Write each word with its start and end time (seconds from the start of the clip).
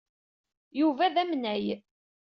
Yuba 0.79 1.05
d 1.13 1.15
amnay. 1.21 1.65